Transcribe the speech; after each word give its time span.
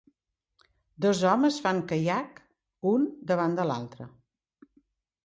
Dos 1.05 1.19
homes 1.31 1.59
fan 1.65 1.81
caiac, 1.91 2.39
un 2.93 3.05
davant 3.33 3.55
de 3.61 3.67
l'altre. 3.73 4.09